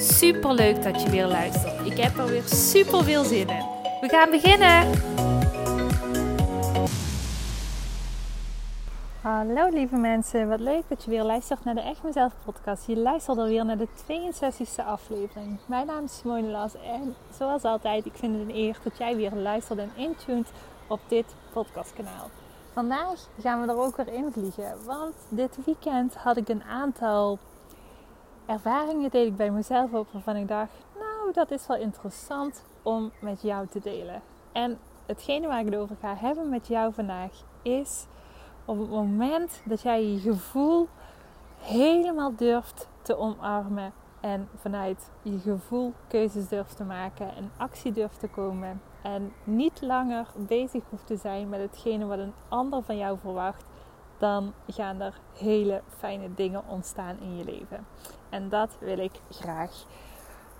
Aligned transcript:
Super 0.00 0.54
leuk 0.54 0.82
dat 0.82 1.02
je 1.02 1.10
weer 1.10 1.26
luistert. 1.26 1.86
Ik 1.86 1.98
heb 1.98 2.18
er 2.18 2.26
weer 2.26 2.42
super 2.42 3.04
veel 3.04 3.24
zin 3.24 3.48
in. 3.48 3.64
We 4.00 4.08
gaan 4.08 4.30
beginnen. 4.30 4.90
Hallo 9.20 9.68
lieve 9.68 9.96
mensen, 9.96 10.48
wat 10.48 10.60
leuk 10.60 10.82
dat 10.88 11.04
je 11.04 11.10
weer 11.10 11.22
luistert 11.22 11.64
naar 11.64 11.74
de 11.74 11.80
Echt 11.80 12.02
Mezelf 12.02 12.32
podcast. 12.44 12.86
Je 12.86 12.96
luistert 12.96 13.38
alweer 13.38 13.64
naar 13.64 13.78
de 13.78 13.88
62e 13.88 14.84
aflevering. 14.86 15.58
Mijn 15.66 15.86
naam 15.86 16.04
is 16.04 16.18
Simone 16.18 16.48
Las 16.48 16.74
en 16.74 17.14
zoals 17.38 17.62
altijd, 17.62 18.06
ik 18.06 18.14
vind 18.14 18.38
het 18.38 18.48
een 18.48 18.56
eer 18.56 18.78
dat 18.82 18.98
jij 18.98 19.16
weer 19.16 19.32
luistert 19.34 19.78
en 19.78 19.90
intuned 19.96 20.48
op 20.86 21.00
dit 21.08 21.34
podcastkanaal. 21.52 22.30
Vandaag 22.72 23.28
gaan 23.40 23.60
we 23.60 23.68
er 23.68 23.78
ook 23.78 23.96
weer 23.96 24.12
in 24.12 24.32
vliegen, 24.32 24.74
want 24.84 25.14
dit 25.28 25.58
weekend 25.64 26.14
had 26.14 26.36
ik 26.36 26.48
een 26.48 26.62
aantal 26.62 27.38
ervaringen 28.48 29.10
deed 29.10 29.26
ik 29.26 29.36
bij 29.36 29.50
mezelf 29.50 29.92
op 29.92 30.08
waarvan 30.12 30.36
ik 30.36 30.48
dacht, 30.48 30.72
nou 30.98 31.32
dat 31.32 31.50
is 31.50 31.66
wel 31.66 31.76
interessant 31.76 32.64
om 32.82 33.10
met 33.20 33.42
jou 33.42 33.66
te 33.66 33.80
delen. 33.80 34.22
En 34.52 34.78
hetgene 35.06 35.46
waar 35.46 35.60
ik 35.60 35.64
het 35.64 35.76
over 35.76 35.96
ga 36.00 36.16
hebben 36.16 36.48
met 36.48 36.66
jou 36.66 36.92
vandaag 36.92 37.30
is 37.62 38.06
op 38.64 38.78
het 38.78 38.90
moment 38.90 39.62
dat 39.64 39.80
jij 39.80 40.04
je 40.04 40.18
gevoel 40.18 40.88
helemaal 41.58 42.34
durft 42.36 42.88
te 43.02 43.16
omarmen 43.16 43.92
en 44.20 44.48
vanuit 44.56 45.10
je 45.22 45.38
gevoel 45.38 45.92
keuzes 46.08 46.48
durft 46.48 46.76
te 46.76 46.84
maken 46.84 47.34
en 47.36 47.50
actie 47.56 47.92
durft 47.92 48.20
te 48.20 48.28
komen 48.28 48.80
en 49.02 49.32
niet 49.44 49.80
langer 49.80 50.26
bezig 50.36 50.82
hoeft 50.90 51.06
te 51.06 51.16
zijn 51.16 51.48
met 51.48 51.60
hetgene 51.60 52.06
wat 52.06 52.18
een 52.18 52.34
ander 52.48 52.82
van 52.82 52.96
jou 52.96 53.18
verwacht, 53.18 53.64
dan 54.18 54.52
gaan 54.66 55.00
er 55.00 55.14
hele 55.38 55.82
fijne 55.98 56.34
dingen 56.34 56.62
ontstaan 56.68 57.16
in 57.20 57.36
je 57.36 57.44
leven. 57.44 57.86
En 58.28 58.48
dat 58.48 58.70
wil 58.78 58.98
ik 58.98 59.12
graag 59.30 59.70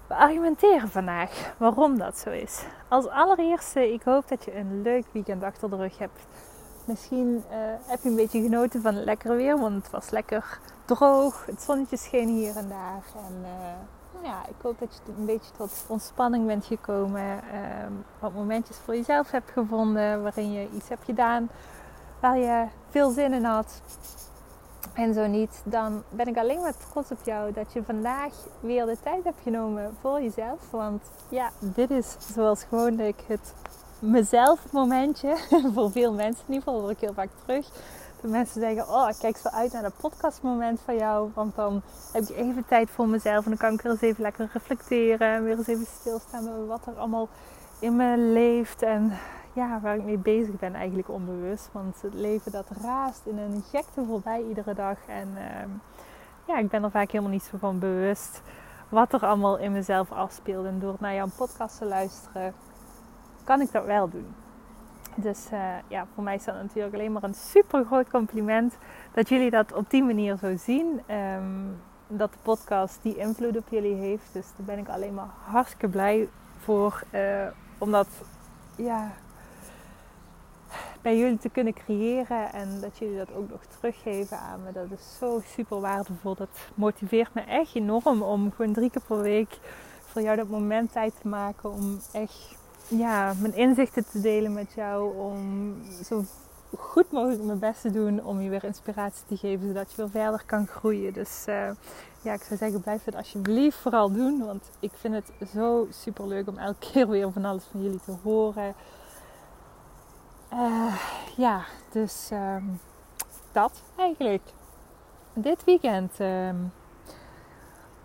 beargumenteren 0.07 0.89
vandaag 0.89 1.55
waarom 1.59 1.99
dat 1.99 2.19
zo 2.19 2.31
is. 2.31 2.65
Als 2.89 3.09
allereerste, 3.09 3.93
ik 3.93 4.03
hoop 4.03 4.29
dat 4.29 4.45
je 4.45 4.57
een 4.57 4.83
leuk 4.83 5.05
weekend 5.13 5.43
achter 5.43 5.71
de 5.71 5.77
rug 5.77 5.99
hebt. 5.99 6.27
Misschien 6.85 7.45
uh, 7.51 7.57
heb 7.87 8.03
je 8.03 8.09
een 8.09 8.17
beetje 8.17 8.43
genoten 8.43 8.83
van 8.83 8.95
het 8.95 9.05
lekkere 9.05 9.35
weer, 9.35 9.59
want 9.59 9.83
het 9.83 9.91
was 9.91 10.11
lekker 10.11 10.61
droog. 10.85 11.47
Het 11.47 11.63
zonnetje 11.63 11.97
scheen 11.97 12.29
hier 12.29 12.57
en 12.57 12.69
daar. 12.69 13.03
En 13.17 13.35
uh, 13.43 14.25
ja, 14.25 14.47
ik 14.47 14.55
hoop 14.63 14.79
dat 14.79 15.01
je 15.07 15.13
een 15.19 15.27
beetje 15.27 15.51
tot 15.57 15.85
ontspanning 15.89 16.47
bent 16.47 16.65
gekomen. 16.65 17.21
Uh, 17.23 17.41
wat 18.19 18.33
momentjes 18.33 18.77
voor 18.77 18.95
jezelf 18.97 19.31
hebt 19.31 19.51
gevonden 19.51 20.23
waarin 20.23 20.53
je 20.53 20.69
iets 20.75 20.89
hebt 20.89 21.05
gedaan 21.05 21.49
waar 22.21 22.39
je 22.39 22.65
veel 22.91 23.11
zin 23.11 23.33
in 23.33 23.45
had. 23.45 23.81
En 24.93 25.15
zo 25.15 25.27
niet, 25.27 25.61
dan 25.65 26.03
ben 26.11 26.27
ik 26.27 26.37
alleen 26.37 26.61
maar 26.61 26.75
trots 26.91 27.11
op 27.11 27.19
jou 27.25 27.53
dat 27.53 27.73
je 27.73 27.83
vandaag 27.83 28.33
weer 28.61 28.87
de 28.87 28.97
tijd 29.03 29.25
hebt 29.25 29.41
genomen 29.43 29.97
voor 30.01 30.23
jezelf. 30.23 30.71
Want 30.71 31.03
ja, 31.29 31.51
dit 31.61 31.91
is 31.91 32.17
zoals 32.35 32.63
gewoonlijk 32.63 33.23
het 33.27 33.55
mezelf 33.99 34.73
momentje. 34.73 35.37
voor 35.75 35.91
veel 35.91 36.13
mensen 36.13 36.45
in 36.47 36.55
ieder 36.55 36.63
geval, 36.63 36.81
hoor 36.81 36.91
ik 36.91 37.01
heel 37.01 37.13
vaak 37.13 37.29
terug. 37.45 37.67
Dat 38.21 38.31
mensen 38.31 38.61
zeggen, 38.61 38.89
oh 38.89 39.09
ik 39.09 39.17
kijk 39.19 39.37
zo 39.37 39.49
uit 39.49 39.73
naar 39.73 39.83
dat 39.83 39.97
podcastmoment 39.97 40.81
van 40.85 40.97
jou. 40.97 41.31
Want 41.35 41.55
dan 41.55 41.83
heb 42.13 42.23
ik 42.23 42.37
even 42.37 42.65
tijd 42.69 42.91
voor 42.91 43.09
mezelf. 43.09 43.45
En 43.45 43.51
dan 43.51 43.59
kan 43.59 43.73
ik 43.73 43.81
weer 43.81 43.93
eens 43.93 44.01
even 44.01 44.23
lekker 44.23 44.51
reflecteren. 44.53 45.29
En 45.29 45.45
weer 45.45 45.57
eens 45.57 45.67
even 45.67 45.87
stilstaan 46.01 46.45
met 46.45 46.67
wat 46.67 46.87
er 46.87 46.99
allemaal 46.99 47.29
in 47.79 47.97
me 47.97 48.17
leeft. 48.17 48.83
En 48.83 49.13
ja, 49.53 49.81
waar 49.81 49.97
ik 49.97 50.05
mee 50.05 50.19
bezig 50.19 50.59
ben 50.59 50.75
eigenlijk 50.75 51.09
onbewust. 51.09 51.69
Want 51.73 52.03
het 52.03 52.15
leven 52.15 52.53
dat 52.53 52.67
raast 52.83 53.27
in 53.27 53.39
een 53.39 53.63
gekte 53.71 54.05
voorbij 54.05 54.45
iedere 54.49 54.75
dag. 54.75 54.97
En 55.07 55.29
ehm, 55.37 55.69
ja, 56.47 56.59
ik 56.59 56.69
ben 56.69 56.85
er 56.85 56.91
vaak 56.91 57.11
helemaal 57.11 57.33
niet 57.33 57.43
zo 57.43 57.57
van 57.57 57.79
bewust 57.79 58.43
wat 58.89 59.13
er 59.13 59.27
allemaal 59.27 59.59
in 59.59 59.73
mezelf 59.73 60.13
afspeelt. 60.13 60.67
En 60.67 60.79
door 60.79 60.97
naar 60.99 61.15
jouw 61.15 61.31
podcast 61.37 61.79
te 61.79 61.85
luisteren, 61.85 62.55
kan 63.45 63.61
ik 63.61 63.73
dat 63.73 63.85
wel 63.85 64.09
doen. 64.09 64.35
Dus 65.15 65.49
uh, 65.53 65.61
ja, 65.89 66.07
voor 66.15 66.25
mij 66.25 66.35
is 66.35 66.45
dat 66.45 66.55
natuurlijk 66.55 66.95
alleen 66.95 67.13
maar 67.13 67.23
een 67.23 67.35
super 67.35 67.85
groot 67.85 68.11
compliment 68.11 68.77
dat 69.13 69.29
jullie 69.29 69.51
dat 69.51 69.73
op 69.73 69.91
die 69.91 70.03
manier 70.03 70.37
zo 70.37 70.57
zien. 70.57 71.01
Um, 71.11 71.77
dat 72.09 72.33
de 72.33 72.39
podcast 72.43 72.99
die 73.03 73.17
invloed 73.17 73.57
op 73.57 73.69
jullie 73.69 73.95
heeft. 73.95 74.33
Dus 74.33 74.47
daar 74.57 74.67
ben 74.67 74.79
ik 74.79 74.89
alleen 74.89 75.15
maar 75.15 75.29
hartstikke 75.45 75.89
blij 75.89 76.29
voor. 76.59 77.03
Uh, 77.11 77.47
omdat 77.79 78.09
ja, 78.77 79.13
bij 81.03 81.19
jullie 81.19 81.39
te 81.39 81.49
kunnen 81.49 81.73
creëren 81.73 82.53
en 82.53 82.81
dat 82.81 82.99
jullie 82.99 83.17
dat 83.17 83.35
ook 83.35 83.51
nog 83.51 83.61
teruggeven 83.79 84.39
aan 84.39 84.63
me. 84.63 84.73
Dat 84.73 84.91
is 84.99 85.17
zo 85.19 85.41
super 85.55 85.81
waardevol. 85.81 86.35
Dat 86.35 86.49
motiveert 86.75 87.35
me 87.35 87.41
echt 87.41 87.75
enorm 87.75 88.23
om 88.23 88.53
gewoon 88.53 88.73
drie 88.73 88.91
keer 88.91 89.03
per 89.07 89.21
week 89.21 89.59
voor 90.07 90.23
jou 90.23 90.37
dat 90.37 90.49
moment 90.49 90.93
tijd 90.93 91.15
te 91.21 91.29
maken 91.29 91.73
om 91.73 92.01
echt 92.13 92.57
ja, 92.89 93.35
mijn 93.41 93.55
inzichten 93.55 94.05
te 94.11 94.21
delen 94.21 94.53
met 94.53 94.73
jou. 94.73 95.17
Om 95.17 95.75
zo 96.05 96.25
goed 96.77 97.13
mogelijk 97.13 97.43
mijn 97.43 97.59
best 97.59 97.81
te 97.81 97.91
doen 97.91 98.25
om 98.25 98.41
je 98.41 98.51
weer 98.51 98.65
inspiratie 98.65 99.25
te 99.27 99.37
geven, 99.37 99.67
zodat 99.67 99.91
je 99.91 99.97
weer 99.97 100.11
verder 100.11 100.43
kan 100.47 100.67
groeien. 100.67 101.13
Dus 101.13 101.45
uh, 101.49 101.71
ja, 102.23 102.33
ik 102.33 102.43
zou 102.43 102.59
zeggen, 102.59 102.81
blijf 102.81 103.05
het 103.05 103.15
alsjeblieft 103.15 103.77
vooral 103.77 104.13
doen. 104.13 104.45
Want 104.45 104.71
ik 104.81 104.91
vind 104.95 105.15
het 105.15 105.49
zo 105.53 105.87
super 105.91 106.27
leuk 106.27 106.49
om 106.49 106.59
elke 106.59 106.91
keer 106.93 107.09
weer 107.09 107.33
van 107.33 107.45
alles 107.45 107.65
van 107.71 107.83
jullie 107.83 108.01
te 108.05 108.15
horen. 108.23 108.75
Uh, 110.53 110.95
ja, 111.37 111.65
dus 111.91 112.31
um, 112.33 112.81
dat 113.53 113.83
eigenlijk. 113.97 114.43
Dit 115.33 115.65
weekend 115.65 116.21
um, 116.21 116.73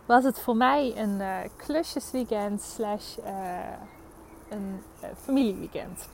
was 0.06 0.24
het 0.24 0.40
voor 0.40 0.56
mij 0.56 0.94
een 0.98 1.20
uh, 1.20 1.38
klusjesweekend 1.56 2.62
slash 2.62 3.18
uh, 3.18 3.26
een 4.50 4.82
familieweekend. 5.22 6.10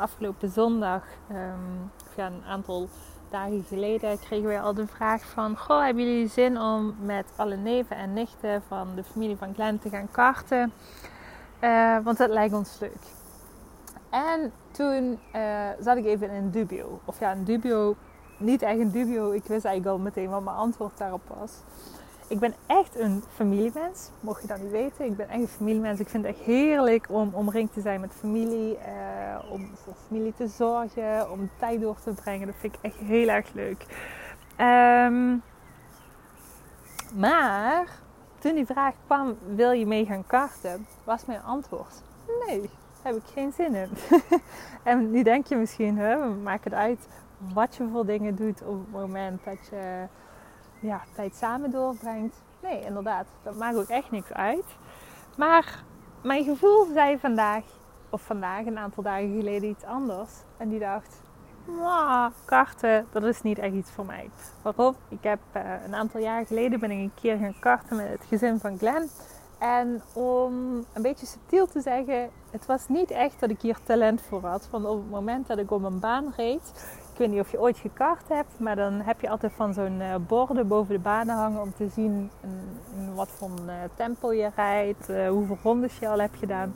afgelopen 0.00 0.50
zondag, 0.50 1.02
um, 1.30 1.90
ja, 2.16 2.26
een 2.26 2.44
aantal 2.48 2.88
dagen 3.30 3.64
geleden, 3.68 4.18
kregen 4.18 4.46
wij 4.46 4.60
al 4.60 4.74
de 4.74 4.86
vraag 4.86 5.24
van... 5.24 5.58
Goh, 5.58 5.84
hebben 5.84 6.04
jullie 6.04 6.28
zin 6.28 6.60
om 6.60 6.96
met 7.00 7.26
alle 7.36 7.56
neven 7.56 7.96
en 7.96 8.12
nichten 8.12 8.62
van 8.68 8.94
de 8.94 9.04
familie 9.04 9.36
van 9.36 9.54
Glenn 9.54 9.78
te 9.78 9.88
gaan 9.88 10.10
karten? 10.10 10.72
want 12.04 12.18
dat 12.18 12.30
lijkt 12.30 12.54
ons 12.54 12.78
leuk. 12.80 13.02
En 14.14 14.52
toen 14.70 15.18
uh, 15.36 15.68
zat 15.80 15.96
ik 15.96 16.04
even 16.04 16.30
in 16.30 16.34
een 16.34 16.50
dubio. 16.50 17.00
Of 17.04 17.20
ja, 17.20 17.32
een 17.32 17.44
dubio, 17.44 17.96
niet 18.36 18.62
echt 18.62 18.78
een 18.78 18.90
dubio. 18.90 19.30
Ik 19.30 19.44
wist 19.44 19.64
eigenlijk 19.64 19.96
al 19.96 20.02
meteen 20.02 20.30
wat 20.30 20.42
mijn 20.42 20.56
antwoord 20.56 20.98
daarop 20.98 21.22
was. 21.38 21.52
Ik 22.28 22.38
ben 22.38 22.54
echt 22.66 22.98
een 22.98 23.22
familiemens, 23.34 24.10
mocht 24.20 24.42
je 24.42 24.48
dat 24.48 24.60
niet 24.60 24.70
weten. 24.70 25.04
Ik 25.04 25.16
ben 25.16 25.28
echt 25.28 25.40
een 25.40 25.48
familiemens. 25.48 26.00
Ik 26.00 26.08
vind 26.08 26.24
het 26.24 26.36
echt 26.36 26.44
heerlijk 26.44 27.06
om 27.10 27.30
omringd 27.32 27.72
te 27.72 27.80
zijn 27.80 28.00
met 28.00 28.12
familie. 28.12 28.78
Uh, 28.78 29.52
om 29.52 29.70
voor 29.74 29.94
familie 30.06 30.34
te 30.36 30.48
zorgen, 30.48 31.30
om 31.30 31.50
tijd 31.58 31.80
door 31.80 31.96
te 32.04 32.12
brengen. 32.12 32.46
Dat 32.46 32.56
vind 32.58 32.74
ik 32.74 32.80
echt 32.82 32.96
heel 32.96 33.28
erg 33.28 33.52
leuk. 33.52 33.86
Um, 34.60 35.42
maar 37.14 37.88
toen 38.38 38.54
die 38.54 38.66
vraag 38.66 38.94
kwam, 39.04 39.36
wil 39.54 39.70
je 39.70 39.86
mee 39.86 40.06
gaan 40.06 40.26
karten? 40.26 40.86
Was 41.04 41.24
mijn 41.24 41.42
antwoord 41.42 42.02
nee 42.46 42.70
heb 43.04 43.16
ik 43.16 43.22
geen 43.34 43.52
zin 43.52 43.74
in. 43.74 43.90
en 44.82 45.10
nu 45.10 45.22
denk 45.22 45.46
je 45.46 45.56
misschien, 45.56 45.98
hè, 45.98 46.28
maakt 46.28 46.64
het 46.64 46.74
uit 46.74 47.08
wat 47.54 47.76
je 47.76 47.88
voor 47.92 48.06
dingen 48.06 48.36
doet 48.36 48.62
op 48.62 48.78
het 48.78 48.92
moment 48.92 49.44
dat 49.44 49.66
je 49.70 50.06
ja, 50.80 51.02
tijd 51.14 51.36
samen 51.36 51.70
doorbrengt. 51.70 52.42
Nee, 52.62 52.80
inderdaad, 52.84 53.26
dat 53.42 53.56
maakt 53.56 53.76
ook 53.76 53.88
echt 53.88 54.10
niks 54.10 54.32
uit. 54.32 54.64
Maar 55.36 55.82
mijn 56.22 56.44
gevoel 56.44 56.86
zei 56.92 57.18
vandaag, 57.18 57.64
of 58.10 58.22
vandaag 58.22 58.66
een 58.66 58.78
aantal 58.78 59.02
dagen 59.02 59.36
geleden 59.36 59.68
iets 59.68 59.84
anders. 59.84 60.30
En 60.56 60.68
die 60.68 60.78
dacht, 60.78 61.22
karten, 62.44 63.06
dat 63.12 63.22
is 63.22 63.42
niet 63.42 63.58
echt 63.58 63.74
iets 63.74 63.90
voor 63.90 64.06
mij. 64.06 64.30
Waarom? 64.62 64.94
Ik 65.08 65.22
heb 65.22 65.40
uh, 65.56 65.62
een 65.86 65.94
aantal 65.94 66.20
jaar 66.20 66.46
geleden 66.46 66.80
ben 66.80 66.90
ik 66.90 66.98
een 66.98 67.14
keer 67.20 67.36
gaan 67.36 67.58
karten 67.58 67.96
met 67.96 68.08
het 68.08 68.24
gezin 68.28 68.58
van 68.58 68.78
Glenn. 68.78 69.08
En 69.58 70.02
om 70.12 70.52
een 70.92 71.02
beetje 71.02 71.26
subtiel 71.26 71.66
te 71.66 71.80
zeggen, 71.80 72.30
het 72.54 72.66
was 72.66 72.88
niet 72.88 73.10
echt 73.10 73.40
dat 73.40 73.50
ik 73.50 73.60
hier 73.60 73.78
talent 73.84 74.22
voor 74.22 74.46
had. 74.46 74.68
Want 74.70 74.84
op 74.86 74.96
het 74.96 75.10
moment 75.10 75.46
dat 75.46 75.58
ik 75.58 75.70
op 75.70 75.82
een 75.84 75.98
baan 75.98 76.32
reed, 76.36 76.72
Ik 77.12 77.18
weet 77.18 77.30
niet 77.30 77.40
of 77.40 77.50
je 77.50 77.60
ooit 77.60 77.78
gekart 77.78 78.28
hebt, 78.28 78.58
maar 78.58 78.76
dan 78.76 78.92
heb 78.92 79.20
je 79.20 79.28
altijd 79.28 79.52
van 79.52 79.74
zo'n 79.74 80.00
uh, 80.00 80.14
borden 80.26 80.68
boven 80.68 80.94
de 80.94 81.00
banen 81.00 81.34
hangen 81.34 81.60
om 81.60 81.72
te 81.76 81.88
zien 81.88 82.30
in, 82.42 83.14
wat 83.14 83.28
voor 83.28 83.50
uh, 83.66 83.72
tempo 83.94 84.32
je 84.32 84.50
rijdt, 84.56 85.10
uh, 85.10 85.28
hoeveel 85.28 85.58
rondes 85.62 85.98
je 85.98 86.08
al 86.08 86.20
hebt 86.20 86.36
gedaan. 86.36 86.74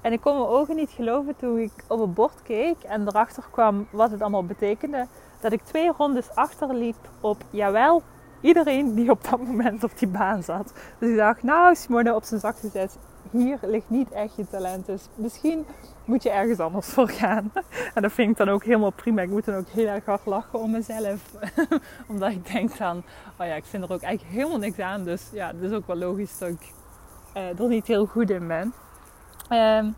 En 0.00 0.12
ik 0.12 0.20
kon 0.20 0.34
mijn 0.34 0.48
ogen 0.48 0.76
niet 0.76 0.90
geloven 0.90 1.36
toen 1.36 1.58
ik 1.58 1.72
op 1.86 2.00
het 2.00 2.14
bord 2.14 2.42
keek 2.42 2.82
en 2.82 3.08
erachter 3.08 3.44
kwam 3.50 3.86
wat 3.90 4.10
het 4.10 4.20
allemaal 4.20 4.44
betekende. 4.44 5.06
Dat 5.40 5.52
ik 5.52 5.62
twee 5.62 5.92
rondes 5.96 6.34
achterliep 6.34 7.08
op, 7.20 7.42
jawel, 7.50 8.02
iedereen 8.40 8.94
die 8.94 9.10
op 9.10 9.24
dat 9.30 9.40
moment 9.46 9.84
op 9.84 9.98
die 9.98 10.08
baan 10.08 10.42
zat. 10.42 10.72
Dus 10.98 11.10
ik 11.10 11.16
dacht, 11.16 11.42
nou 11.42 11.74
Simone 11.74 12.14
op 12.14 12.24
zijn 12.24 12.40
zak 12.40 12.58
gezet, 12.58 12.96
hier 13.30 13.58
ligt 13.62 13.90
niet 13.90 14.10
echt 14.10 14.36
je 14.36 14.48
talent. 14.48 14.86
Dus 14.86 15.08
misschien 15.14 15.66
moet 16.04 16.22
je 16.22 16.30
ergens 16.30 16.58
anders 16.58 16.86
voor 16.86 17.08
gaan. 17.08 17.52
En 17.94 18.02
dat 18.02 18.12
vind 18.12 18.30
ik 18.30 18.36
dan 18.36 18.48
ook 18.48 18.64
helemaal 18.64 18.90
prima. 18.90 19.22
Ik 19.22 19.30
moet 19.30 19.44
dan 19.44 19.54
ook 19.54 19.68
heel 19.68 19.86
erg 19.86 20.04
hard 20.04 20.26
lachen 20.26 20.58
om 20.58 20.70
mezelf. 20.70 21.32
Omdat 22.08 22.30
ik 22.30 22.52
denk 22.52 22.78
dan, 22.78 22.96
oh 23.38 23.46
ja, 23.46 23.54
ik 23.54 23.64
vind 23.64 23.84
er 23.84 23.92
ook 23.92 24.02
eigenlijk 24.02 24.34
helemaal 24.36 24.58
niks 24.58 24.78
aan. 24.78 25.04
Dus 25.04 25.28
ja, 25.32 25.46
het 25.46 25.62
is 25.62 25.72
ook 25.72 25.86
wel 25.86 25.96
logisch 25.96 26.38
dat 26.38 26.48
ik 26.48 26.72
uh, 27.36 27.60
er 27.60 27.68
niet 27.68 27.86
heel 27.86 28.06
goed 28.06 28.30
in 28.30 28.46
ben. 28.46 28.72
Um, 29.52 29.94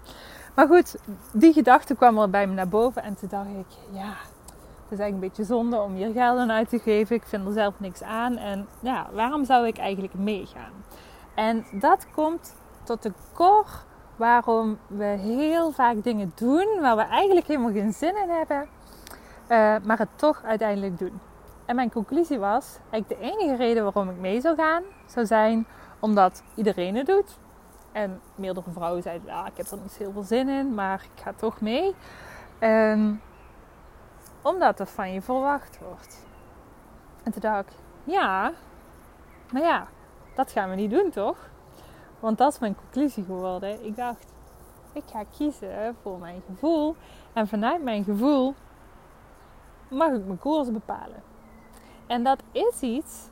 maar 0.55 0.67
goed, 0.67 0.97
die 1.33 1.53
gedachte 1.53 1.95
kwam 1.95 2.19
er 2.19 2.31
bij 2.31 2.47
me 2.47 2.55
naar 2.55 2.69
boven. 2.69 3.03
En 3.03 3.15
toen 3.15 3.29
dacht 3.29 3.49
ik, 3.49 3.67
ja, 3.93 4.09
het 4.09 4.91
is 4.91 4.99
eigenlijk 4.99 5.13
een 5.13 5.21
beetje 5.21 5.45
zonde 5.45 5.81
om 5.81 5.95
hier 5.95 6.13
geld 6.13 6.39
aan 6.39 6.53
uit 6.53 6.69
te 6.69 6.79
geven. 6.79 7.17
Ik 7.17 7.27
vind 7.27 7.47
er 7.47 7.53
zelf 7.53 7.81
niks 7.81 8.03
aan. 8.03 8.37
En 8.37 8.67
ja, 8.81 9.09
waarom 9.13 9.45
zou 9.45 9.67
ik 9.67 9.79
eigenlijk 9.79 10.15
meegaan? 10.15 10.73
En 11.35 11.65
dat 11.73 12.07
komt 12.15 12.55
tot 12.93 13.03
de 13.03 13.13
core 13.35 13.71
waarom 14.17 14.79
we 14.87 15.05
heel 15.05 15.71
vaak 15.71 16.03
dingen 16.03 16.33
doen 16.35 16.81
waar 16.81 16.97
we 16.97 17.03
eigenlijk 17.03 17.47
helemaal 17.47 17.73
geen 17.73 17.93
zin 17.93 18.17
in 18.17 18.29
hebben, 18.29 18.69
uh, 19.49 19.77
maar 19.85 19.99
het 19.99 20.09
toch 20.17 20.43
uiteindelijk 20.45 20.99
doen. 20.99 21.21
En 21.65 21.77
mijn 21.77 21.91
conclusie 21.91 22.39
was, 22.39 22.79
eigenlijk 22.91 23.21
de 23.21 23.31
enige 23.31 23.57
reden 23.57 23.83
waarom 23.83 24.11
ik 24.11 24.17
mee 24.17 24.41
zou 24.41 24.57
gaan, 24.57 24.83
zou 25.07 25.27
zijn 25.27 25.67
omdat 26.01 26.43
iedereen 26.55 26.97
het 26.97 27.07
doet. 27.07 27.39
En 27.93 28.21
meerdere 28.35 28.71
vrouwen 28.73 29.03
zeiden, 29.03 29.27
ja, 29.27 29.47
ik 29.47 29.57
heb 29.57 29.67
er 29.67 29.79
niet 29.83 29.97
heel 29.97 30.13
veel 30.13 30.23
zin 30.23 30.49
in, 30.49 30.75
maar 30.75 31.07
ik 31.15 31.23
ga 31.23 31.33
toch 31.37 31.61
mee. 31.61 31.95
Um, 32.61 33.21
omdat 34.43 34.81
er 34.81 34.87
van 34.87 35.13
je 35.13 35.23
verwacht 35.23 35.79
wordt. 35.79 36.27
En 37.23 37.33
toen 37.33 37.41
dacht 37.41 37.61
ik, 37.61 37.77
ja, 38.05 38.53
maar 39.53 39.63
ja, 39.63 39.87
dat 40.35 40.53
gaan 40.53 40.71
we 40.71 40.77
niet 40.77 40.91
doen 40.91 41.11
toch? 41.11 41.37
Want 42.23 42.39
dat 42.39 42.53
is 42.53 42.59
mijn 42.59 42.77
conclusie 42.77 43.25
geworden. 43.25 43.85
Ik 43.85 43.97
dacht, 43.97 44.27
ik 44.93 45.03
ga 45.07 45.25
kiezen 45.37 45.97
voor 46.03 46.19
mijn 46.19 46.43
gevoel. 46.47 46.97
En 47.33 47.49
vanuit 47.49 47.83
mijn 47.83 48.05
gevoel 48.05 48.55
mag 49.89 50.13
ik 50.13 50.27
mijn 50.27 50.39
koers 50.39 50.73
bepalen. 50.73 51.23
En 52.07 52.25
dat 52.25 52.43
is 52.53 52.81
iets 52.81 53.29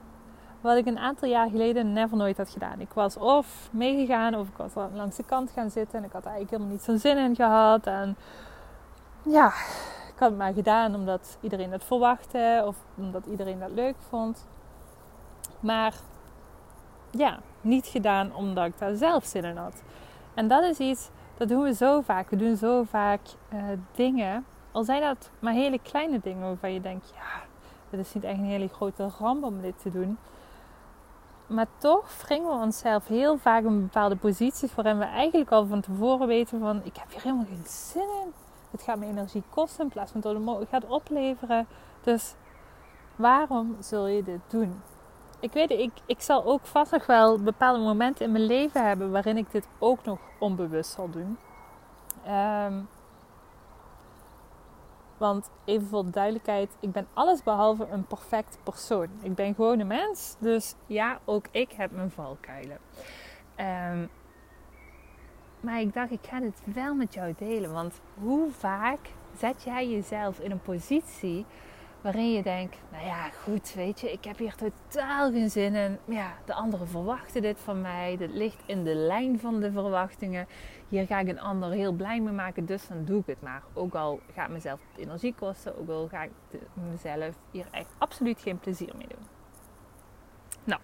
wat 0.60 0.76
ik 0.76 0.86
een 0.86 0.98
aantal 0.98 1.28
jaar 1.28 1.50
geleden 1.50 1.92
never 1.92 2.16
nooit 2.16 2.36
had 2.36 2.50
gedaan. 2.50 2.80
Ik 2.80 2.92
was 2.92 3.16
of 3.16 3.68
meegegaan 3.72 4.34
of 4.34 4.48
ik 4.48 4.56
was 4.56 4.72
langs 4.94 5.16
de 5.16 5.24
kant 5.24 5.50
gaan 5.50 5.70
zitten. 5.70 5.98
En 5.98 6.04
ik 6.04 6.12
had 6.12 6.24
eigenlijk 6.24 6.50
helemaal 6.50 6.72
niet 6.72 6.82
zo'n 6.82 6.98
zin 6.98 7.16
in 7.16 7.36
gehad. 7.36 7.86
En 7.86 8.16
ja, 9.22 9.46
ik 10.08 10.18
had 10.18 10.28
het 10.28 10.38
maar 10.38 10.52
gedaan 10.52 10.94
omdat 10.94 11.38
iedereen 11.40 11.72
het 11.72 11.84
verwachtte. 11.84 12.62
Of 12.66 12.76
omdat 12.96 13.26
iedereen 13.26 13.58
dat 13.58 13.70
leuk 13.70 13.96
vond. 14.08 14.46
Maar 15.60 15.94
ja, 17.10 17.38
niet 17.60 17.86
gedaan 17.86 18.34
omdat 18.34 18.66
ik 18.66 18.78
daar 18.78 18.94
zelf 18.94 19.24
zin 19.24 19.44
in 19.44 19.56
had. 19.56 19.82
En 20.34 20.48
dat 20.48 20.62
is 20.62 20.78
iets, 20.78 21.08
dat 21.36 21.48
doen 21.48 21.62
we 21.62 21.74
zo 21.74 22.00
vaak. 22.00 22.30
We 22.30 22.36
doen 22.36 22.56
zo 22.56 22.82
vaak 22.82 23.20
uh, 23.54 23.62
dingen, 23.94 24.44
al 24.72 24.84
zijn 24.84 25.00
dat 25.00 25.30
maar 25.38 25.52
hele 25.52 25.78
kleine 25.82 26.20
dingen 26.22 26.42
waarvan 26.42 26.72
je 26.72 26.80
denkt, 26.80 27.12
ja, 27.14 27.42
het 27.90 28.00
is 28.00 28.14
niet 28.14 28.24
echt 28.24 28.38
een 28.38 28.44
hele 28.44 28.68
grote 28.68 29.10
ramp 29.18 29.44
om 29.44 29.60
dit 29.60 29.82
te 29.82 29.90
doen. 29.90 30.18
Maar 31.46 31.66
toch 31.78 32.22
wringen 32.22 32.48
we 32.48 32.64
onszelf 32.64 33.06
heel 33.06 33.38
vaak 33.38 33.64
in 33.64 33.80
bepaalde 33.80 34.16
posities 34.16 34.74
waarin 34.74 34.98
we 34.98 35.04
eigenlijk 35.04 35.50
al 35.50 35.66
van 35.66 35.80
tevoren 35.80 36.26
weten 36.26 36.60
van, 36.60 36.80
ik 36.84 36.96
heb 36.96 37.10
hier 37.10 37.22
helemaal 37.22 37.44
geen 37.44 37.64
zin 37.66 38.08
in. 38.24 38.32
Het 38.70 38.82
gaat 38.82 38.98
me 38.98 39.06
energie 39.06 39.42
kosten 39.50 39.84
in 39.84 39.90
plaats 39.90 40.12
van 40.12 40.20
dat 40.20 40.58
het 40.58 40.68
gaat 40.68 40.86
opleveren. 40.86 41.66
Dus 42.02 42.34
waarom 43.16 43.76
zul 43.80 44.06
je 44.06 44.22
dit 44.22 44.40
doen? 44.48 44.80
Ik 45.40 45.52
weet 45.52 45.70
ik, 45.70 45.90
ik 46.06 46.20
zal 46.20 46.44
ook 46.44 46.66
vast 46.66 46.92
nog 46.92 47.06
wel 47.06 47.38
bepaalde 47.38 47.80
momenten 47.80 48.24
in 48.24 48.32
mijn 48.32 48.46
leven 48.46 48.86
hebben 48.86 49.10
waarin 49.10 49.36
ik 49.36 49.50
dit 49.50 49.66
ook 49.78 50.04
nog 50.04 50.18
onbewust 50.38 50.92
zal 50.92 51.10
doen. 51.10 51.38
Um, 52.28 52.88
want 55.16 55.50
even 55.64 55.86
voor 55.86 56.10
duidelijkheid, 56.10 56.76
ik 56.80 56.92
ben 56.92 57.06
alles 57.12 57.42
behalve 57.42 57.86
een 57.90 58.04
perfect 58.04 58.58
persoon. 58.62 59.08
Ik 59.22 59.34
ben 59.34 59.54
gewoon 59.54 59.78
een 59.78 59.86
mens, 59.86 60.36
dus 60.38 60.74
ja, 60.86 61.18
ook 61.24 61.46
ik 61.50 61.72
heb 61.72 61.90
mijn 61.90 62.10
valkuilen. 62.10 62.78
Um, 63.56 64.10
maar 65.60 65.80
ik 65.80 65.94
dacht, 65.94 66.10
ik 66.10 66.26
ga 66.28 66.40
dit 66.40 66.62
wel 66.64 66.94
met 66.94 67.14
jou 67.14 67.34
delen. 67.38 67.72
Want 67.72 68.00
hoe 68.14 68.50
vaak 68.50 68.98
zet 69.38 69.62
jij 69.62 69.90
jezelf 69.90 70.38
in 70.38 70.50
een 70.50 70.62
positie 70.62 71.46
waarin 72.00 72.32
je 72.32 72.42
denkt, 72.42 72.76
nou 72.92 73.04
ja, 73.04 73.28
goed, 73.28 73.74
weet 73.74 74.00
je, 74.00 74.12
ik 74.12 74.24
heb 74.24 74.38
hier 74.38 74.54
totaal 74.54 75.30
geen 75.32 75.50
zin 75.50 75.74
in. 75.74 75.98
Ja, 76.04 76.32
de 76.44 76.54
anderen 76.54 76.88
verwachten 76.88 77.42
dit 77.42 77.58
van 77.58 77.80
mij. 77.80 78.16
Dit 78.16 78.30
ligt 78.30 78.62
in 78.66 78.84
de 78.84 78.94
lijn 78.94 79.40
van 79.40 79.60
de 79.60 79.72
verwachtingen. 79.72 80.46
Hier 80.88 81.06
ga 81.06 81.18
ik 81.18 81.28
een 81.28 81.40
ander 81.40 81.70
heel 81.70 81.92
blij 81.92 82.20
mee 82.20 82.32
maken, 82.32 82.66
dus 82.66 82.88
dan 82.88 83.04
doe 83.04 83.20
ik 83.20 83.26
het 83.26 83.42
maar. 83.42 83.62
Ook 83.74 83.94
al 83.94 84.20
gaat 84.34 84.50
mezelf 84.50 84.80
energie 84.96 85.34
kosten, 85.34 85.78
ook 85.78 85.88
al 85.88 86.08
ga 86.08 86.22
ik 86.22 86.30
mezelf 86.90 87.34
hier 87.50 87.66
echt 87.70 87.94
absoluut 87.98 88.40
geen 88.40 88.58
plezier 88.58 88.92
mee 88.96 89.08
doen. 89.08 89.26
Nou, 90.64 90.80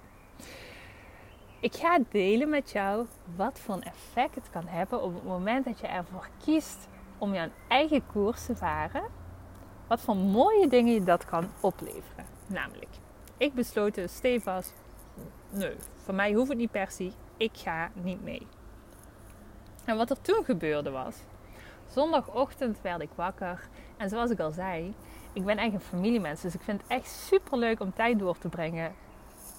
ik 1.61 1.75
ga 1.75 1.99
delen 2.11 2.49
met 2.49 2.71
jou 2.71 3.07
wat 3.37 3.59
voor 3.61 3.75
een 3.75 3.83
effect 3.83 4.35
het 4.35 4.51
kan 4.51 4.67
hebben 4.67 5.03
op 5.03 5.15
het 5.15 5.25
moment 5.25 5.65
dat 5.65 5.81
je 5.81 5.87
ervoor 5.87 6.29
kiest 6.45 6.89
om 7.19 7.35
jouw 7.35 7.49
eigen 7.69 8.07
koers 8.07 8.47
te 8.47 8.57
varen 8.57 9.03
wat 9.87 10.01
voor 10.01 10.17
mooie 10.17 10.69
dingen 10.69 10.95
je 10.95 11.03
dat 11.03 11.25
kan 11.25 11.49
opleveren. 11.61 12.25
Namelijk, 12.47 12.89
ik 13.37 13.55
besloot 13.55 13.95
dus 13.95 14.17
stevast, 14.17 14.73
nee, 15.51 15.77
voor 16.05 16.15
mij 16.15 16.33
hoeft 16.33 16.49
het 16.49 16.59
niet 16.59 16.71
per 16.71 16.91
se, 16.91 17.13
ik 17.37 17.51
ga 17.55 17.91
niet 17.95 18.23
mee. 18.23 18.47
En 19.85 19.97
wat 19.97 20.11
er 20.11 20.21
toen 20.21 20.45
gebeurde 20.45 20.91
was, 20.91 21.17
zondagochtend 21.89 22.81
werd 22.81 23.01
ik 23.01 23.11
wakker 23.15 23.69
en 23.97 24.09
zoals 24.09 24.31
ik 24.31 24.41
al 24.41 24.51
zei, 24.51 24.95
ik 25.33 25.45
ben 25.45 25.59
echt 25.59 25.73
een 25.73 25.81
familiemens, 25.81 26.41
dus 26.41 26.55
ik 26.55 26.63
vind 26.63 26.81
het 26.81 26.91
echt 26.91 27.11
super 27.11 27.59
leuk 27.59 27.81
om 27.81 27.93
tijd 27.93 28.19
door 28.19 28.39
te 28.39 28.49
brengen 28.49 28.95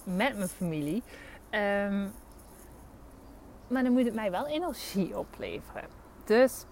met 0.03 0.38
mijn 0.38 0.47
familie. 0.47 1.03
Um, 1.51 2.13
maar 3.68 3.83
dan 3.83 3.91
moet 3.91 4.06
het 4.06 4.13
mij 4.13 4.31
wel 4.31 4.48
energie 4.48 5.17
opleveren. 5.17 5.89
Dus 6.24 6.65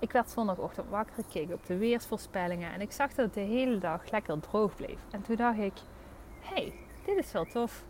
ik 0.00 0.12
werd 0.12 0.30
zondagochtend 0.30 0.88
wakker, 0.88 1.18
ik 1.18 1.24
keek 1.30 1.52
op 1.52 1.66
de 1.66 1.76
weersvoorspellingen 1.76 2.72
en 2.72 2.80
ik 2.80 2.92
zag 2.92 3.08
dat 3.08 3.24
het 3.24 3.34
de 3.34 3.40
hele 3.40 3.78
dag 3.78 4.10
lekker 4.10 4.40
droog 4.40 4.74
bleef. 4.74 4.98
En 5.10 5.22
toen 5.22 5.36
dacht 5.36 5.58
ik, 5.58 5.72
hey, 6.40 6.72
dit 7.04 7.16
is 7.16 7.32
wel 7.32 7.44
tof. 7.44 7.84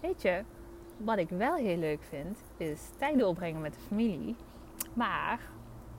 Weet 0.00 0.22
je, 0.22 0.42
wat 0.96 1.18
ik 1.18 1.28
wel 1.28 1.54
heel 1.54 1.76
leuk 1.76 2.02
vind, 2.02 2.38
is 2.56 2.80
tijd 2.98 3.18
doorbrengen 3.18 3.60
met 3.60 3.74
de 3.74 3.80
familie. 3.80 4.36
Maar 4.92 5.40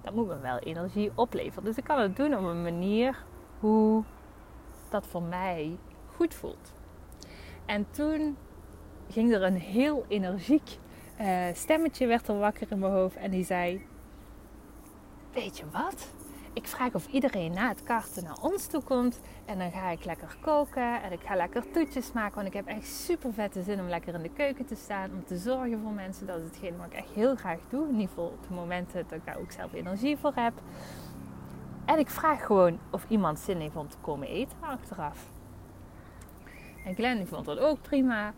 dat 0.01 0.13
moet 0.13 0.27
me 0.27 0.39
wel 0.39 0.59
energie 0.59 1.11
opleveren. 1.15 1.63
Dus 1.63 1.77
ik 1.77 1.83
kan 1.83 1.99
het 1.99 2.15
doen 2.15 2.37
op 2.37 2.43
een 2.43 2.63
manier 2.63 3.23
hoe 3.59 4.03
dat 4.89 5.07
voor 5.07 5.23
mij 5.23 5.77
goed 6.15 6.33
voelt. 6.33 6.73
En 7.65 7.85
toen 7.91 8.37
ging 9.09 9.33
er 9.33 9.43
een 9.43 9.59
heel 9.59 10.05
energiek 10.07 10.77
uh, 11.21 11.45
stemmetje 11.53 12.07
werd 12.07 12.27
er 12.27 12.37
wakker 12.37 12.71
in 12.71 12.79
mijn 12.79 12.91
hoofd 12.91 13.15
en 13.15 13.31
die 13.31 13.43
zei: 13.43 13.87
weet 15.35 15.57
je 15.57 15.65
wat? 15.71 16.07
Ik 16.53 16.67
vraag 16.67 16.93
of 16.93 17.07
iedereen 17.07 17.53
na 17.53 17.67
het 17.67 17.83
karten 17.83 18.23
naar 18.23 18.37
ons 18.41 18.67
toe 18.67 18.83
komt. 18.83 19.19
En 19.45 19.57
dan 19.57 19.71
ga 19.71 19.89
ik 19.89 20.05
lekker 20.05 20.37
koken 20.41 21.03
en 21.03 21.11
ik 21.11 21.19
ga 21.21 21.35
lekker 21.35 21.71
toetjes 21.71 22.11
maken. 22.11 22.35
Want 22.35 22.47
ik 22.47 22.53
heb 22.53 22.67
echt 22.67 22.87
super 22.87 23.33
vette 23.33 23.63
zin 23.63 23.79
om 23.79 23.87
lekker 23.87 24.13
in 24.13 24.21
de 24.21 24.29
keuken 24.29 24.65
te 24.65 24.75
staan. 24.75 25.11
Om 25.11 25.25
te 25.25 25.37
zorgen 25.37 25.79
voor 25.81 25.91
mensen. 25.91 26.27
Dat 26.27 26.37
is 26.37 26.43
hetgeen 26.43 26.77
wat 26.77 26.85
ik 26.85 26.93
echt 26.93 27.09
heel 27.09 27.35
graag 27.35 27.59
doe. 27.69 27.87
In 27.87 27.93
ieder 27.93 28.07
geval 28.07 28.25
op 28.25 28.47
de 28.47 28.53
momenten 28.53 29.03
dat 29.07 29.17
ik 29.17 29.25
daar 29.25 29.37
ook 29.37 29.51
zelf 29.51 29.73
energie 29.73 30.17
voor 30.17 30.33
heb. 30.35 30.53
En 31.85 31.99
ik 31.99 32.09
vraag 32.09 32.45
gewoon 32.45 32.79
of 32.91 33.05
iemand 33.07 33.39
zin 33.39 33.59
heeft 33.59 33.75
om 33.75 33.89
te 33.89 33.97
komen 34.01 34.27
eten 34.27 34.57
achteraf. 34.59 35.25
En 36.85 36.95
Glenn 36.95 37.27
vond 37.27 37.45
dat 37.45 37.59
ook 37.59 37.81
prima. 37.81 38.33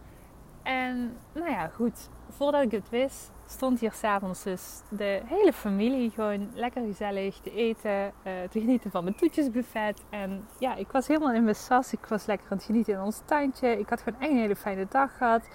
En 0.68 1.18
nou 1.34 1.50
ja, 1.50 1.68
goed. 1.68 2.10
Voordat 2.30 2.64
ik 2.64 2.72
het 2.72 2.90
wist, 2.90 3.32
stond 3.46 3.80
hier 3.80 3.92
s'avonds 3.92 4.44
dus 4.44 4.82
de 4.90 5.22
hele 5.26 5.54
familie 5.54 6.10
gewoon 6.10 6.50
lekker 6.54 6.82
gezellig 6.86 7.40
te 7.40 7.54
eten, 7.54 7.92
uh, 7.92 8.34
te 8.50 8.60
genieten 8.60 8.92
van 8.92 9.04
mijn 9.04 9.16
toetjesbuffet. 9.16 10.04
En 10.10 10.48
ja, 10.60 10.76
ik 10.76 10.92
was 10.92 11.08
helemaal 11.08 11.34
in 11.34 11.44
mijn 11.44 11.56
sas. 11.56 11.94
Ik 11.94 12.06
was 12.06 12.26
lekker 12.26 12.48
aan 12.50 12.58
het 12.58 12.66
genieten 12.66 12.94
in 12.94 13.00
ons 13.00 13.22
tuintje. 13.26 13.80
Ik 13.80 13.90
had 13.90 14.02
gewoon 14.02 14.20
echt 14.20 14.32
een 14.32 14.38
hele 14.38 14.56
fijne 14.56 14.86
dag 14.90 15.18
gehad. 15.18 15.48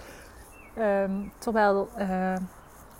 Um, 0.78 1.32
terwijl 1.38 1.88
uh, 1.98 2.36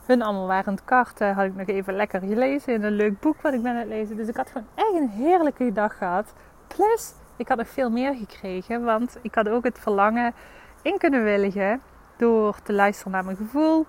hun 0.07 0.23
allemaal 0.23 0.47
waren 0.47 0.66
aan 0.66 0.75
het 0.75 0.85
karten, 0.85 1.35
had 1.35 1.45
ik 1.45 1.54
nog 1.54 1.66
even 1.66 1.95
lekker 1.95 2.21
gelezen 2.21 2.75
in 2.75 2.83
een 2.83 2.92
leuk 2.92 3.21
boek 3.21 3.40
wat 3.40 3.52
ik 3.52 3.62
ben 3.62 3.73
aan 3.73 3.78
het 3.78 3.88
lezen. 3.88 4.16
Dus 4.16 4.28
ik 4.28 4.37
had 4.37 4.50
gewoon 4.50 4.69
echt 4.75 4.95
een 4.95 5.09
heerlijke 5.09 5.73
dag 5.73 5.99
gehad. 5.99 6.33
Plus, 6.66 7.12
ik 7.37 7.49
had 7.49 7.59
nog 7.59 7.69
veel 7.69 7.90
meer 7.90 8.14
gekregen, 8.14 8.85
want 8.85 9.19
ik 9.23 9.35
had 9.35 9.49
ook 9.49 9.64
het 9.64 9.78
verlangen 9.78 10.35
in 10.83 10.99
kunnen 10.99 11.25
willigen 11.25 11.83
door 12.23 12.62
te 12.62 12.73
luisteren 12.73 13.12
naar 13.12 13.25
mijn 13.25 13.37
gevoel. 13.37 13.87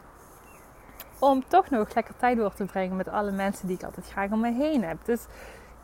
Om 1.19 1.47
toch 1.47 1.69
nog 1.69 1.95
lekker 1.95 2.15
tijd 2.17 2.37
door 2.37 2.53
te 2.53 2.65
brengen 2.65 2.95
met 2.95 3.07
alle 3.07 3.31
mensen 3.31 3.67
die 3.67 3.75
ik 3.75 3.83
altijd 3.83 4.09
graag 4.09 4.31
om 4.31 4.39
me 4.39 4.51
heen 4.51 4.83
heb. 4.83 4.97
Dus 5.05 5.25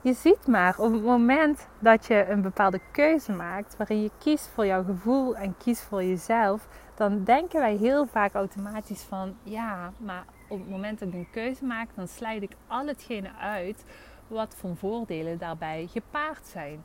je 0.02 0.14
ziet 0.14 0.48
maar 0.48 0.80
op 0.80 0.92
het 0.92 1.04
moment 1.04 1.68
dat 1.80 2.06
je 2.06 2.26
een 2.30 2.42
bepaalde 2.42 2.80
keuze 2.92 3.32
maakt, 3.32 3.78
waarin 3.78 4.02
je 4.02 4.12
kiest 4.18 4.48
voor 4.54 4.66
jouw 4.66 4.84
gevoel 4.84 5.36
en 5.36 5.58
kiest 5.58 5.82
voor 5.82 6.04
jezelf, 6.04 6.68
dan 6.96 7.24
denken 7.24 7.60
wij 7.60 7.76
heel 7.76 8.06
vaak 8.06 8.34
automatisch 8.34 9.02
van 9.02 9.36
ja, 9.44 9.92
maar 9.98 10.26
op 10.48 10.60
het 10.60 10.70
moment 10.70 11.00
dat 11.00 11.08
ik 11.08 11.14
een 11.14 11.30
keuze 11.32 11.66
maak, 11.66 11.90
dan 11.96 12.08
slijt 12.08 12.42
ik 12.42 12.52
al 12.68 12.88
hetgene 12.88 13.32
uit 13.40 13.86
wat 14.28 14.56
voor 14.56 14.76
voordelen 14.76 15.38
daarbij 15.38 15.88
gepaard 15.92 16.46
zijn. 16.46 16.84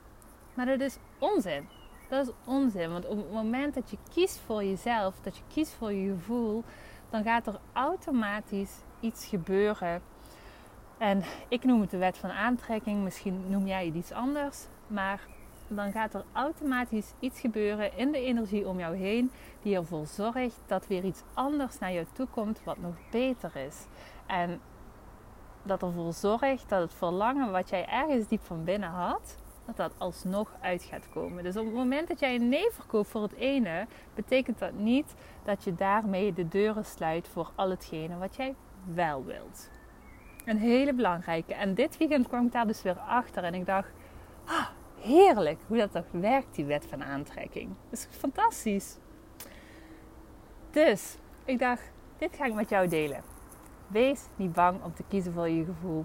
Maar 0.54 0.66
dat 0.66 0.80
is 0.80 0.97
onzin. 1.18 1.68
Dat 2.08 2.26
is 2.26 2.32
onzin, 2.44 2.90
want 2.90 3.06
op 3.06 3.16
het 3.16 3.32
moment 3.32 3.75
dat 3.75 3.90
je 3.90 3.96
kiest 4.12 4.38
voor 4.46 4.64
jezelf, 4.64 5.14
dat 5.23 5.37
je 5.37 5.42
kiest 5.52 5.73
voor 5.73 5.92
je 5.92 6.11
gevoel, 6.11 6.64
dan 7.11 7.23
gaat 7.23 7.46
er 7.46 7.58
automatisch 7.73 8.73
iets 9.00 9.26
gebeuren. 9.26 10.02
En 10.99 11.23
ik 11.49 11.64
noem 11.64 11.80
het 11.80 11.90
de 11.90 11.96
wet 11.96 12.18
van 12.18 12.30
aantrekking, 12.30 13.02
misschien 13.02 13.50
noem 13.50 13.66
jij 13.66 13.87
het 13.87 13.94
iets 13.94 14.12
anders, 14.12 14.66
maar 14.87 15.20
dan 15.68 15.92
gaat 15.92 16.14
er 16.14 16.25
automatisch 16.32 17.12
iets 17.18 17.40
gebeuren 17.40 17.96
in 17.96 18.12
de 18.12 18.25
energie 18.25 18.68
om 18.68 18.78
jou 18.78 18.96
heen 18.96 19.30
die 19.62 19.76
ervoor 19.76 20.06
zorgt 20.06 20.61
dat 20.66 20.87
weer 20.87 21.04
iets 21.04 21.23
anders 21.34 21.78
naar 21.78 21.92
jou 21.92 22.06
toe 22.12 22.26
komt 22.26 22.61
wat 22.64 22.78
nog 22.78 22.94
beter 23.11 23.56
is. 23.56 23.87
En 24.26 24.61
dat 25.62 25.82
ervoor 25.82 26.12
zorgt 26.12 26.68
dat 26.68 26.80
het 26.80 26.94
verlangen 26.94 27.52
wat 27.52 27.68
jij 27.68 27.87
ergens 27.87 28.28
diep 28.28 28.42
van 28.42 28.64
binnen 28.64 28.90
had, 28.90 29.37
dat 29.66 29.76
dat 29.76 29.94
alsnog 29.99 30.52
uit 30.61 30.83
gaat 30.83 31.09
komen. 31.09 31.44
Dus 31.44 31.56
op 31.56 31.64
het 31.64 31.75
moment 31.75 32.09
dat 32.09 32.21
jij 32.21 32.35
een 32.35 32.49
nee 32.49 32.71
verkoopt 32.71 33.09
voor 33.09 33.23
het 33.23 33.35
ene, 33.35 33.87
betekent 34.14 34.59
dat 34.59 34.73
niet 34.73 35.14
dat 35.44 35.64
je 35.64 35.75
daarmee 35.75 36.33
de 36.33 36.49
deuren 36.49 36.85
sluit 36.85 37.28
voor 37.28 37.50
al 37.54 37.71
hetgene 37.71 38.18
wat 38.18 38.37
jij 38.37 38.54
wel 38.94 39.25
wilt. 39.25 39.71
Een 40.44 40.59
hele 40.59 40.92
belangrijke. 40.92 41.54
En 41.54 41.75
dit 41.75 41.97
weekend 41.97 42.28
kwam 42.28 42.47
ik 42.47 42.52
daar 42.52 42.66
dus 42.66 42.83
weer 42.83 42.99
achter 42.99 43.44
en 43.44 43.54
ik 43.54 43.66
dacht, 43.66 43.90
ah, 44.44 44.66
heerlijk 45.00 45.61
hoe 45.66 45.76
dat 45.76 45.92
toch 45.92 46.11
werkt, 46.11 46.54
die 46.54 46.64
wet 46.64 46.87
van 46.87 47.04
aantrekking. 47.04 47.75
Dat 47.90 47.99
is 47.99 48.09
fantastisch. 48.11 48.99
Dus 50.71 51.16
ik 51.44 51.59
dacht, 51.59 51.92
dit 52.18 52.37
ga 52.37 52.44
ik 52.44 52.54
met 52.54 52.68
jou 52.68 52.88
delen. 52.88 53.23
Wees 53.87 54.26
niet 54.37 54.52
bang 54.52 54.83
om 54.83 54.94
te 54.94 55.04
kiezen 55.09 55.33
voor 55.33 55.49
je 55.49 55.64
gevoel. 55.64 56.04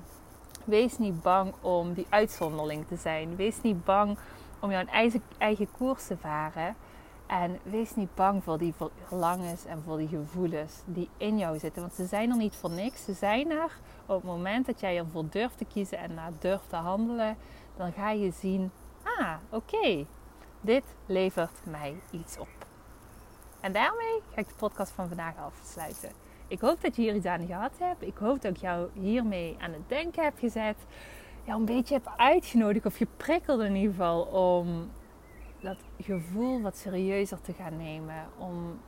Wees 0.69 0.97
niet 0.97 1.21
bang 1.21 1.53
om 1.61 1.93
die 1.93 2.05
uitzonderling 2.09 2.87
te 2.87 2.95
zijn. 2.95 3.35
Wees 3.35 3.61
niet 3.61 3.83
bang 3.83 4.17
om 4.59 4.71
jouw 4.71 4.85
eigen, 4.85 5.23
eigen 5.37 5.71
koers 5.71 6.07
te 6.07 6.17
varen. 6.17 6.75
En 7.27 7.59
wees 7.63 7.95
niet 7.95 8.15
bang 8.15 8.43
voor 8.43 8.57
die 8.57 8.73
verlangens 9.03 9.65
en 9.65 9.81
voor 9.83 9.97
die 9.97 10.07
gevoelens 10.07 10.81
die 10.85 11.09
in 11.17 11.37
jou 11.37 11.59
zitten. 11.59 11.81
Want 11.81 11.93
ze 11.93 12.05
zijn 12.05 12.29
er 12.29 12.37
niet 12.37 12.55
voor 12.55 12.69
niks. 12.69 13.03
Ze 13.03 13.13
zijn 13.13 13.51
er 13.51 13.77
op 14.05 14.15
het 14.15 14.23
moment 14.23 14.65
dat 14.65 14.79
jij 14.79 14.97
ervoor 14.97 15.29
durft 15.29 15.57
te 15.57 15.65
kiezen 15.65 15.97
en 15.97 16.13
naar 16.13 16.31
durft 16.39 16.69
te 16.69 16.75
handelen. 16.75 17.37
Dan 17.77 17.91
ga 17.91 18.11
je 18.11 18.31
zien, 18.31 18.71
ah, 19.03 19.33
oké, 19.49 20.05
dit 20.61 20.83
levert 21.05 21.59
mij 21.63 21.95
iets 22.11 22.37
op. 22.37 22.65
En 23.59 23.73
daarmee 23.73 24.21
ga 24.33 24.41
ik 24.41 24.47
de 24.47 24.55
podcast 24.55 24.91
van 24.91 25.07
vandaag 25.07 25.33
afsluiten. 25.37 26.28
Ik 26.49 26.59
hoop 26.59 26.81
dat 26.81 26.95
je 26.95 27.01
hier 27.01 27.15
iets 27.15 27.25
aan 27.25 27.45
gehad 27.45 27.71
hebt. 27.79 28.01
Ik 28.01 28.17
hoop 28.17 28.41
dat 28.41 28.51
ik 28.51 28.57
jou 28.57 28.89
hiermee 28.93 29.55
aan 29.59 29.73
het 29.73 29.89
denken 29.89 30.23
heb 30.23 30.37
gezet. 30.37 30.85
Jou 31.43 31.59
een 31.59 31.65
beetje 31.65 31.93
heb 31.93 32.13
uitgenodigd 32.17 32.85
of 32.85 32.95
geprikkeld 32.95 33.61
in 33.61 33.75
ieder 33.75 33.91
geval 33.91 34.21
om 34.21 34.91
dat 35.61 35.77
gevoel 35.99 36.61
wat 36.61 36.77
serieuzer 36.77 37.41
te 37.41 37.53
gaan 37.53 37.77
nemen. 37.77 38.25
Om 38.37 38.79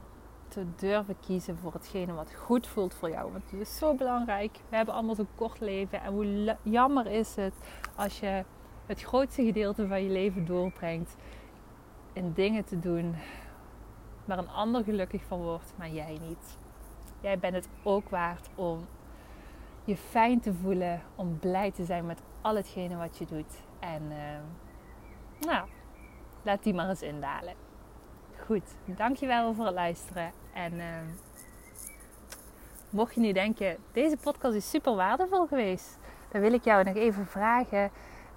te 0.48 0.66
durven 0.76 1.16
kiezen 1.20 1.58
voor 1.58 1.74
hetgene 1.74 2.14
wat 2.14 2.34
goed 2.34 2.68
voelt 2.68 2.94
voor 2.94 3.10
jou. 3.10 3.32
Want 3.32 3.52
het 3.52 3.62
is 3.62 3.78
zo 3.78 3.96
belangrijk. 3.96 4.60
We 4.70 4.76
hebben 4.76 4.94
allemaal 4.94 5.16
zo'n 5.16 5.36
kort 5.36 5.60
leven. 5.60 6.02
En 6.02 6.14
hoe 6.14 6.58
jammer 6.64 7.08
is 7.08 7.36
het 7.36 7.54
als 7.96 8.20
je 8.20 8.44
het 8.86 9.02
grootste 9.02 9.44
gedeelte 9.44 9.88
van 9.88 10.04
je 10.04 10.10
leven 10.10 10.46
doorbrengt 10.46 11.16
in 12.14 12.34
dingen 12.34 12.66
te 12.66 12.80
doen 12.80 13.16
waar 14.26 14.38
een 14.38 14.50
ander 14.50 14.84
gelukkig 14.84 15.24
van 15.24 15.42
wordt, 15.42 15.74
maar 15.78 15.90
jij 15.90 16.18
niet. 16.28 16.58
Jij 17.22 17.40
bent 17.40 17.54
het 17.56 17.70
ook 17.84 18.10
waard 18.10 18.50
om 18.56 18.88
je 19.84 19.98
fijn 19.98 20.40
te 20.40 20.54
voelen, 20.54 21.02
om 21.16 21.40
blij 21.40 21.72
te 21.72 21.86
zijn 21.86 22.06
met 22.06 22.22
al 22.42 22.56
hetgene 22.56 22.96
wat 22.96 23.18
je 23.18 23.26
doet. 23.26 23.62
En 23.80 24.02
uh, 24.12 25.48
nou, 25.48 25.68
laat 26.42 26.64
die 26.64 26.74
maar 26.74 26.90
eens 26.90 27.02
indalen. 27.02 27.54
Goed, 28.46 28.76
dankjewel 28.86 29.54
voor 29.54 29.66
het 29.66 29.74
luisteren. 29.74 30.32
En 30.54 30.74
uh, 30.74 30.86
mocht 32.90 33.14
je 33.14 33.20
nu 33.20 33.32
denken, 33.32 33.78
deze 33.92 34.18
podcast 34.18 34.56
is 34.56 34.70
super 34.70 34.96
waardevol 34.96 35.48
geweest, 35.48 36.00
dan 36.32 36.42
wil 36.42 36.54
ik 36.54 36.64
jou 36.64 36.84
nog 36.84 36.96
even 36.96 37.26
vragen. 37.26 37.92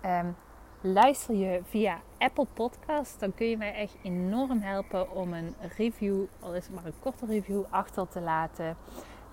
Um, 0.04 0.36
luister 0.84 1.34
je 1.34 1.60
via 1.64 2.00
Apple 2.18 2.46
Podcast, 2.52 3.20
dan 3.20 3.34
kun 3.34 3.46
je 3.46 3.56
mij 3.56 3.74
echt 3.74 3.96
enorm 4.02 4.60
helpen 4.60 5.10
om 5.10 5.32
een 5.32 5.54
review, 5.76 6.24
al 6.40 6.54
is 6.54 6.64
het 6.64 6.74
maar 6.74 6.84
een 6.84 6.98
korte 7.00 7.26
review, 7.26 7.62
achter 7.70 8.08
te 8.08 8.20
laten 8.20 8.76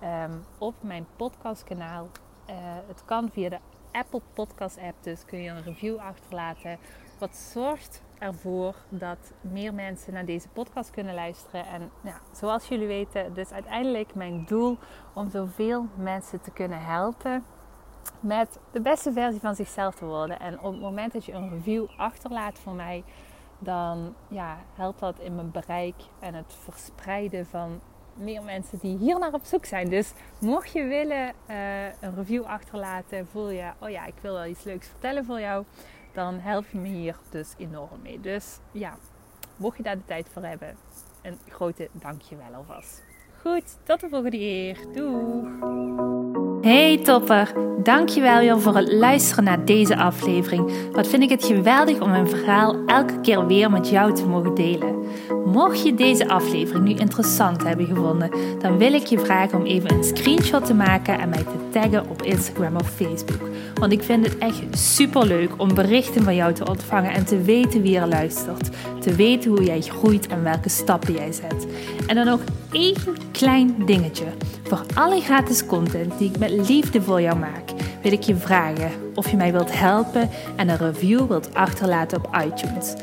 um, 0.02 0.44
op 0.58 0.74
mijn 0.80 1.06
podcastkanaal. 1.16 2.08
Uh, 2.50 2.56
het 2.86 3.04
kan 3.04 3.30
via 3.32 3.48
de 3.48 3.58
Apple 3.92 4.20
Podcast 4.32 4.78
app, 4.78 4.96
dus 5.00 5.24
kun 5.24 5.38
je 5.38 5.50
een 5.50 5.62
review 5.62 5.96
achterlaten. 5.98 6.78
Wat 7.18 7.36
zorgt 7.36 8.02
ervoor 8.18 8.74
dat 8.88 9.32
meer 9.40 9.74
mensen 9.74 10.12
naar 10.12 10.24
deze 10.24 10.48
podcast 10.48 10.90
kunnen 10.90 11.14
luisteren. 11.14 11.66
En 11.66 11.90
ja, 12.02 12.20
zoals 12.30 12.68
jullie 12.68 12.86
weten, 12.86 13.34
dus 13.34 13.50
uiteindelijk 13.50 14.14
mijn 14.14 14.44
doel 14.44 14.78
om 15.12 15.30
zoveel 15.30 15.86
mensen 15.96 16.40
te 16.40 16.50
kunnen 16.50 16.84
helpen 16.84 17.44
met 18.20 18.58
de 18.70 18.80
beste 18.80 19.12
versie 19.12 19.40
van 19.40 19.54
zichzelf 19.54 19.94
te 19.94 20.04
worden. 20.04 20.40
En 20.40 20.60
op 20.60 20.72
het 20.72 20.80
moment 20.80 21.12
dat 21.12 21.24
je 21.24 21.32
een 21.32 21.50
review 21.50 21.86
achterlaat 21.96 22.58
voor 22.58 22.74
mij, 22.74 23.04
dan 23.58 24.14
ja, 24.28 24.58
helpt 24.74 25.00
dat 25.00 25.18
in 25.18 25.34
mijn 25.34 25.50
bereik 25.50 25.94
en 26.18 26.34
het 26.34 26.54
verspreiden 26.64 27.46
van 27.46 27.80
meer 28.14 28.42
mensen 28.42 28.78
die 28.78 28.98
hier 28.98 29.18
naar 29.18 29.32
op 29.32 29.44
zoek 29.44 29.64
zijn. 29.64 29.88
Dus 29.88 30.12
mocht 30.40 30.72
je 30.72 30.84
willen 30.84 31.32
uh, 31.50 31.84
een 31.86 32.14
review 32.14 32.44
achterlaten, 32.44 33.26
voel 33.26 33.50
je, 33.50 33.70
oh 33.78 33.90
ja, 33.90 34.06
ik 34.06 34.14
wil 34.20 34.32
wel 34.32 34.46
iets 34.46 34.64
leuks 34.64 34.88
vertellen 34.88 35.24
voor 35.24 35.40
jou, 35.40 35.64
dan 36.12 36.38
help 36.38 36.66
je 36.66 36.78
me 36.78 36.88
hier 36.88 37.16
dus 37.30 37.54
enorm 37.58 38.02
mee. 38.02 38.20
Dus 38.20 38.58
ja, 38.72 38.94
mocht 39.56 39.76
je 39.76 39.82
daar 39.82 39.96
de 39.96 40.04
tijd 40.04 40.28
voor 40.28 40.42
hebben, 40.42 40.76
een 41.22 41.38
grote 41.48 41.88
dankjewel 41.92 42.54
alvast. 42.54 43.02
Goed, 43.44 43.62
tot 43.82 44.00
de 44.00 44.08
volgende 44.08 44.36
keer. 44.36 44.76
Doei! 44.94 45.44
Hey 46.60 46.98
topper, 46.98 47.52
dankjewel 47.82 48.38
weer 48.38 48.60
voor 48.60 48.76
het 48.76 48.92
luisteren 48.92 49.44
naar 49.44 49.64
deze 49.64 49.96
aflevering. 49.96 50.72
Wat 50.92 51.06
vind 51.06 51.22
ik 51.22 51.30
het 51.30 51.44
geweldig 51.44 52.00
om 52.00 52.10
mijn 52.10 52.28
verhaal 52.28 52.76
elke 52.86 53.20
keer 53.20 53.46
weer 53.46 53.70
met 53.70 53.88
jou 53.88 54.14
te 54.14 54.26
mogen 54.26 54.54
delen. 54.54 55.04
Mocht 55.44 55.82
je 55.82 55.94
deze 55.94 56.28
aflevering 56.28 56.84
nu 56.84 56.94
interessant 56.94 57.62
hebben 57.62 57.86
gevonden, 57.86 58.30
dan 58.58 58.78
wil 58.78 58.92
ik 58.92 59.06
je 59.06 59.18
vragen 59.18 59.58
om 59.58 59.64
even 59.64 59.92
een 59.92 60.04
screenshot 60.04 60.66
te 60.66 60.74
maken 60.74 61.18
en 61.18 61.28
mij 61.28 61.42
te 61.42 61.68
taggen 61.70 62.10
op 62.10 62.22
Instagram 62.22 62.76
of 62.76 62.90
Facebook. 62.90 63.48
Want 63.74 63.92
ik 63.92 64.02
vind 64.02 64.26
het 64.26 64.38
echt 64.38 64.62
super 64.70 65.26
leuk 65.26 65.50
om 65.56 65.74
berichten 65.74 66.22
van 66.22 66.34
jou 66.34 66.52
te 66.52 66.68
ontvangen 66.68 67.12
en 67.12 67.24
te 67.24 67.42
weten 67.42 67.82
wie 67.82 67.98
er 67.98 68.08
luistert. 68.08 68.70
Te 69.00 69.14
weten 69.14 69.50
hoe 69.50 69.64
jij 69.64 69.80
groeit 69.80 70.26
en 70.26 70.42
welke 70.42 70.68
stappen 70.68 71.14
jij 71.14 71.32
zet. 71.32 71.66
En 72.06 72.14
dan 72.14 72.26
nog 72.26 72.40
één 72.72 72.96
klein 73.32 73.74
dingetje. 73.86 74.24
Voor 74.62 74.82
alle 74.94 75.20
gratis 75.20 75.66
content 75.66 76.18
die 76.18 76.30
ik 76.30 76.38
met 76.38 76.50
liefde 76.50 77.02
voor 77.02 77.20
jou 77.20 77.38
maak, 77.38 77.70
wil 78.02 78.12
ik 78.12 78.22
je 78.22 78.36
vragen 78.36 78.90
of 79.14 79.30
je 79.30 79.36
mij 79.36 79.52
wilt 79.52 79.78
helpen 79.78 80.30
en 80.56 80.68
een 80.68 80.78
review 80.78 81.26
wilt 81.26 81.54
achterlaten 81.54 82.18
op 82.18 82.36
iTunes. 82.46 82.94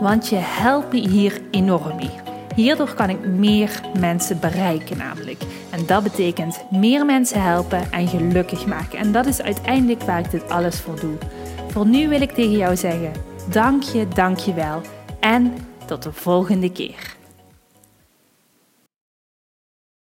Want 0.00 0.28
je 0.28 0.36
helpt 0.38 0.92
me 0.92 1.08
hier 1.08 1.40
enorm 1.50 1.96
mee. 1.96 2.29
Hierdoor 2.60 2.94
kan 2.94 3.08
ik 3.10 3.26
meer 3.26 3.80
mensen 4.00 4.40
bereiken 4.40 4.96
namelijk. 4.96 5.42
En 5.70 5.86
dat 5.86 6.02
betekent 6.02 6.64
meer 6.70 7.04
mensen 7.04 7.42
helpen 7.42 7.92
en 7.92 8.08
gelukkig 8.08 8.66
maken. 8.66 8.98
En 8.98 9.12
dat 9.12 9.26
is 9.26 9.42
uiteindelijk 9.42 10.02
waar 10.02 10.18
ik 10.18 10.30
dit 10.30 10.48
alles 10.48 10.80
voor 10.80 11.00
doe. 11.00 11.16
Voor 11.68 11.86
nu 11.86 12.08
wil 12.08 12.20
ik 12.20 12.30
tegen 12.30 12.56
jou 12.56 12.76
zeggen: 12.76 13.12
dank 13.50 13.82
je, 13.82 14.08
dank 14.14 14.38
je 14.38 14.54
wel. 14.54 14.80
En 15.20 15.54
tot 15.86 16.02
de 16.02 16.12
volgende 16.12 16.72
keer. 16.72 17.19